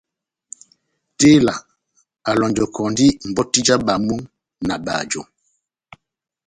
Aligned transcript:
Tela 1.17 1.53
a 2.29 2.31
lonjɔkɔndi 2.39 3.07
mbɔti 3.29 3.59
ja 3.67 3.75
bamo 3.85 4.15
na 4.67 4.75
bajo. 4.85 5.21